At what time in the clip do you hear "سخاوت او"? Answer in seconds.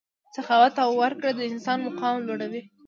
0.35-0.91